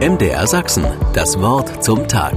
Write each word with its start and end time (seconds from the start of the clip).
MDR 0.00 0.44
Sachsen, 0.48 0.84
das 1.14 1.38
Wort 1.40 1.84
zum 1.84 2.08
Tag. 2.08 2.34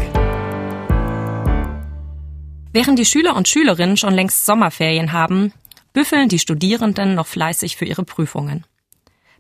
Während 2.72 3.00
die 3.00 3.06
Schüler 3.06 3.36
und 3.36 3.48
Schülerinnen 3.48 3.98
schon 3.98 4.14
längst 4.14 4.46
Sommerferien 4.46 5.12
haben, 5.12 5.52
büffeln 5.92 6.30
die 6.30 6.38
Studierenden 6.38 7.16
noch 7.16 7.26
fleißig 7.26 7.76
für 7.76 7.86
ihre 7.86 8.04
Prüfungen. 8.04 8.64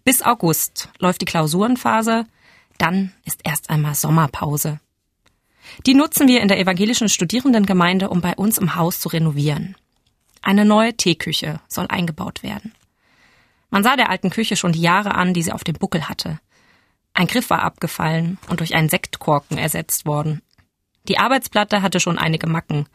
Bis 0.03 0.23
August 0.23 0.89
läuft 0.97 1.21
die 1.21 1.25
Klausurenphase, 1.25 2.25
dann 2.79 3.13
ist 3.23 3.41
erst 3.43 3.69
einmal 3.69 3.93
Sommerpause. 3.93 4.79
Die 5.85 5.93
nutzen 5.93 6.27
wir 6.27 6.41
in 6.41 6.47
der 6.47 6.59
evangelischen 6.59 7.09
Studierendengemeinde, 7.09 8.09
um 8.09 8.21
bei 8.21 8.33
uns 8.33 8.57
im 8.57 8.75
Haus 8.75 8.99
zu 8.99 9.09
renovieren. 9.09 9.75
Eine 10.41 10.65
neue 10.65 10.97
Teeküche 10.97 11.59
soll 11.67 11.85
eingebaut 11.87 12.41
werden. 12.41 12.73
Man 13.69 13.83
sah 13.83 13.95
der 13.95 14.09
alten 14.09 14.31
Küche 14.31 14.55
schon 14.55 14.71
die 14.71 14.81
Jahre 14.81 15.13
an, 15.13 15.35
die 15.35 15.43
sie 15.43 15.51
auf 15.51 15.63
dem 15.63 15.75
Buckel 15.75 16.09
hatte. 16.09 16.39
Ein 17.17 17.25
Griff 17.25 17.49
war 17.49 17.63
abgefallen 17.63 18.37
und 18.47 18.59
durch 18.59 18.75
einen 18.75 18.89
Sektkorken 18.89 19.57
ersetzt 19.57 20.05
worden. 20.05 20.43
Die 21.07 21.17
Arbeitsplatte 21.17 21.81
hatte 21.81 21.99
schon 21.99 22.19
einige 22.19 22.45
Macken. 22.45 22.85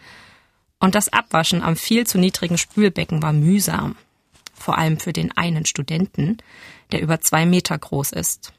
Und 0.78 0.94
das 0.94 1.12
Abwaschen 1.12 1.60
am 1.60 1.74
viel 1.74 2.06
zu 2.06 2.18
niedrigen 2.18 2.56
Spülbecken 2.56 3.20
war 3.20 3.32
mühsam. 3.32 3.96
Vor 4.54 4.78
allem 4.78 5.00
für 5.00 5.12
den 5.12 5.36
einen 5.36 5.66
Studenten, 5.66 6.36
der 6.92 7.02
über 7.02 7.20
zwei 7.20 7.46
Meter 7.46 7.76
groß 7.76 8.12
ist. 8.12 8.52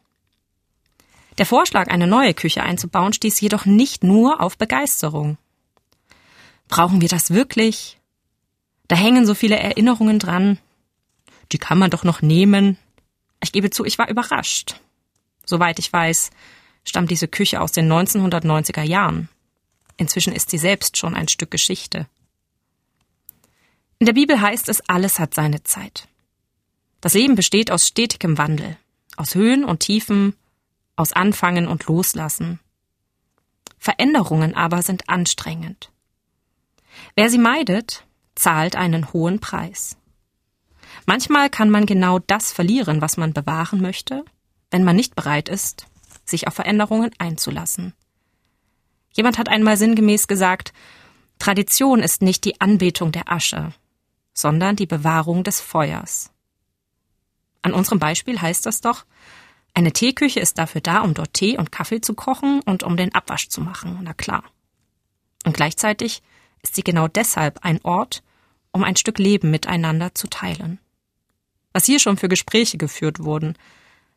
Der 1.38 1.46
Vorschlag, 1.46 1.88
eine 1.88 2.08
neue 2.08 2.34
Küche 2.34 2.62
einzubauen, 2.62 3.14
stieß 3.14 3.40
jedoch 3.40 3.64
nicht 3.64 4.04
nur 4.04 4.42
auf 4.42 4.58
Begeisterung. 4.58 5.38
Brauchen 6.68 7.00
wir 7.00 7.08
das 7.08 7.32
wirklich? 7.32 8.02
Da 8.90 8.98
hängen 8.98 9.26
so 9.26 9.34
viele 9.34 9.58
Erinnerungen 9.58 10.20
dran. 10.20 10.60
Die 11.54 11.58
kann 11.58 11.80
man 11.80 11.90
doch 11.90 12.04
noch 12.04 12.22
nehmen. 12.22 12.78
Ich 13.42 13.54
gebe 13.54 13.70
zu, 13.70 13.86
ich 13.86 13.98
war 13.98 14.10
überrascht. 14.10 14.82
Soweit 15.46 15.80
ich 15.80 15.92
weiß, 15.92 16.32
stammt 16.84 17.12
diese 17.12 17.28
Küche 17.28 17.62
aus 17.62 17.72
den 17.72 17.92
1990er 17.92 18.84
Jahren. 18.84 19.30
Inzwischen 19.98 20.34
ist 20.34 20.50
sie 20.50 20.58
selbst 20.58 20.98
schon 20.98 21.16
ein 21.16 21.28
Stück 21.28 21.52
Geschichte. 21.52 22.08
In 24.00 24.06
der 24.06 24.14
Bibel 24.14 24.42
heißt 24.42 24.70
es, 24.70 24.82
alles 24.90 25.20
hat 25.20 25.34
seine 25.34 25.64
Zeit. 25.64 26.08
Das 27.02 27.14
Leben 27.14 27.36
besteht 27.36 27.72
aus 27.72 27.88
stetigem 27.88 28.38
Wandel, 28.38 28.78
aus 29.18 29.36
Höhen 29.36 29.64
und 29.64 29.82
Tiefen, 29.82 30.36
aus 30.96 31.14
Anfangen 31.14 31.68
und 31.68 31.86
Loslassen. 31.86 32.60
Veränderungen 33.78 34.56
aber 34.56 34.82
sind 34.82 35.10
anstrengend. 35.10 35.92
Wer 37.16 37.30
sie 37.30 37.38
meidet, 37.38 38.06
zahlt 38.36 38.76
einen 38.76 39.12
hohen 39.14 39.40
Preis. 39.40 39.98
Manchmal 41.06 41.50
kann 41.50 41.70
man 41.70 41.86
genau 41.86 42.20
das 42.20 42.54
verlieren, 42.54 43.02
was 43.02 43.18
man 43.18 43.34
bewahren 43.34 43.82
möchte, 43.82 44.24
wenn 44.74 44.84
man 44.84 44.96
nicht 44.96 45.16
bereit 45.16 45.50
ist, 45.50 45.86
sich 46.26 46.48
auf 46.48 46.56
Veränderungen 46.56 47.12
einzulassen. 47.20 47.94
Jemand 49.12 49.38
hat 49.38 49.48
einmal 49.48 49.78
sinngemäß 49.78 50.28
gesagt, 50.28 50.74
Tradition 51.38 52.00
ist 52.00 52.24
nicht 52.24 52.44
die 52.44 52.60
Anbetung 52.60 53.12
der 53.12 53.32
Asche, 53.32 53.72
sondern 54.34 54.76
die 54.76 54.88
Bewahrung 54.88 55.44
des 55.44 55.62
Feuers. 55.62 56.32
An 57.62 57.74
unserem 57.74 58.00
Beispiel 58.00 58.42
heißt 58.42 58.66
das 58.66 58.82
doch, 58.82 59.06
eine 59.76 59.94
Teeküche 59.94 60.40
ist 60.40 60.58
dafür 60.58 60.82
da, 60.82 61.02
um 61.02 61.14
dort 61.14 61.34
Tee 61.34 61.56
und 61.56 61.72
Kaffee 61.72 62.02
zu 62.02 62.16
kochen 62.16 62.62
und 62.62 62.82
um 62.82 62.98
den 62.98 63.14
Abwasch 63.14 63.50
zu 63.50 63.62
machen, 63.62 64.00
na 64.02 64.14
klar. 64.14 64.44
Und 65.46 65.56
gleichzeitig 65.56 66.24
ist 66.64 66.74
sie 66.74 66.84
genau 66.84 67.08
deshalb 67.08 67.64
ein 67.64 67.80
Ort, 67.84 68.24
um 68.72 68.84
ein 68.84 68.96
Stück 68.96 69.20
Leben 69.20 69.52
miteinander 69.52 70.16
zu 70.16 70.28
teilen. 70.28 70.80
Was 71.74 71.86
hier 71.86 72.00
schon 72.00 72.18
für 72.18 72.28
Gespräche 72.28 72.80
geführt 72.80 73.20
wurden, 73.20 73.56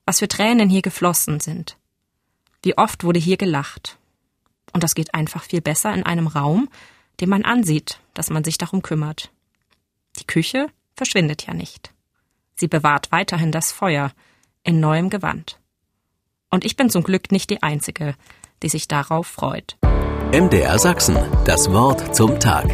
was 0.06 0.20
für 0.20 0.28
Tränen 0.28 0.70
hier 0.70 0.82
geflossen 0.82 1.40
sind. 1.40 1.76
Wie 2.62 2.78
oft 2.78 3.04
wurde 3.04 3.20
hier 3.20 3.36
gelacht. 3.36 3.98
Und 4.72 4.82
das 4.82 4.94
geht 4.94 5.14
einfach 5.14 5.42
viel 5.42 5.60
besser 5.60 5.92
in 5.92 6.04
einem 6.04 6.26
Raum, 6.26 6.68
den 7.20 7.28
man 7.28 7.44
ansieht, 7.44 8.00
dass 8.14 8.30
man 8.30 8.44
sich 8.44 8.56
darum 8.56 8.82
kümmert. 8.82 9.30
Die 10.18 10.26
Küche 10.26 10.68
verschwindet 10.94 11.46
ja 11.46 11.54
nicht. 11.54 11.92
Sie 12.54 12.68
bewahrt 12.68 13.12
weiterhin 13.12 13.52
das 13.52 13.72
Feuer 13.72 14.12
in 14.62 14.80
neuem 14.80 15.10
Gewand. 15.10 15.58
Und 16.50 16.64
ich 16.64 16.76
bin 16.76 16.88
zum 16.88 17.02
Glück 17.02 17.32
nicht 17.32 17.50
die 17.50 17.62
Einzige, 17.62 18.14
die 18.62 18.68
sich 18.68 18.88
darauf 18.88 19.26
freut. 19.26 19.76
MDR 20.32 20.78
Sachsen, 20.78 21.16
das 21.44 21.70
Wort 21.70 22.16
zum 22.16 22.40
Tag. 22.40 22.66